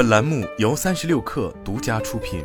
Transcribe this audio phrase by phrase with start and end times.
[0.00, 2.42] 本栏目由三十六氪独家出品。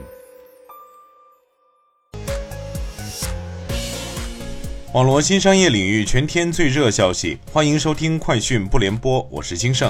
[4.91, 9.89] 网络新商业领域全天最热消息，欢迎收听快讯不联播，我是金盛。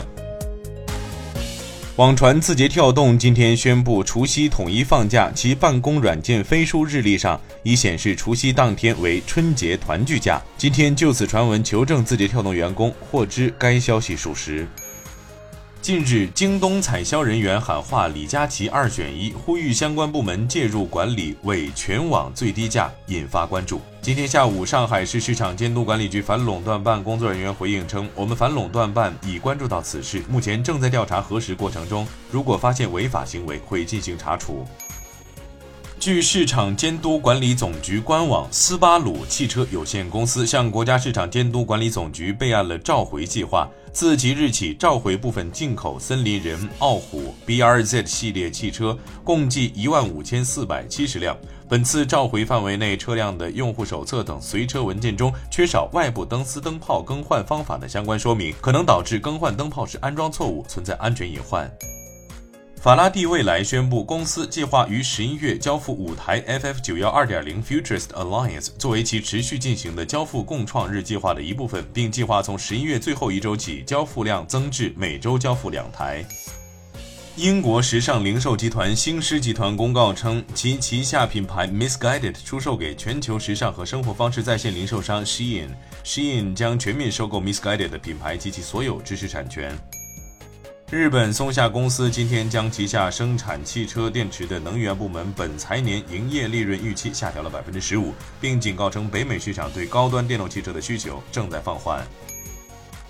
[1.96, 10.39] 网传字节跳动今天宣布除夕统一放假，其办公软件飞书日历上已显示除夕当天为春节团聚假。
[10.55, 14.68] 今天就此传闻求证字节跳动员工，获知该消息属实。
[15.86, 23.80] 近日，京东采销人员喊话李佳琦二选一，呼吁相关部门介入管理，为全网最低价，引发关注。
[24.02, 34.65] 今天下午，上海市市场监督管理局反垄断办工作人员回应称，我们反垄断办已关注到此事，目前正在调查核实过程中，如果发现违法行为，会进行查处。
[36.05, 43.68] 据市场监督管理总局官网，斯巴鲁汽车有限公司向国家市场监督管理总局备案了召回计划。
[43.91, 51.36] 自即日起，召回部分进口森林人、傲虎、BRZ 系列汽车，共计一万五千四百七十辆。
[51.68, 61.68] 本次召回范围内车辆的用户手册等随车文件中缺少外部灯丝灯泡更换方法的相关说明，可能导致更换灯泡时安装错误，存在安全隐患。
[62.86, 76.24] 法拉第未来宣布，公司计划于十一月交付五台 FF 九幺二点零 Futurist Alliance，作为其持续进行的交付共创日计划的一部分，并计划从十一月最后一周起，交付量增至每周交付两台。
[77.38, 89.75] 英国时尚零售集团星狮集团公告称，其旗下品牌 Misguided 出售给全球时尚和生活方式在线零售商 Shein，Shein 将全面收购 Misguided 的品牌及其所有知识产权。
[90.91, 102.06] 日本松下公司今天将旗下生产汽车电池的能源部门本财年营业利润预期下调了百分之十五，并警告称北美市场对高端电动汽车的需求正在放缓。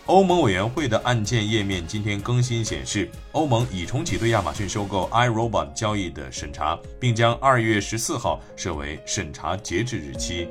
[0.06, 10.48] 欧盟委员会的案件页面今天更新显示，欧盟已重启对亚马逊收购 iRobot 交易的审查，并将二月十四号设为审查截止日期。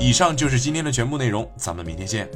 [0.00, 2.26] 以上就是今天的全部内容，咱们明天见。